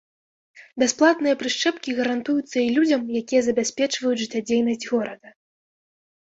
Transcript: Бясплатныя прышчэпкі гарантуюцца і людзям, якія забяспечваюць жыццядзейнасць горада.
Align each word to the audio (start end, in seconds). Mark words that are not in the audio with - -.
Бясплатныя 0.83 1.35
прышчэпкі 1.41 1.93
гарантуюцца 1.99 2.57
і 2.63 2.71
людзям, 2.77 3.01
якія 3.21 3.41
забяспечваюць 3.49 4.15
жыццядзейнасць 4.23 4.89
горада. 4.95 5.29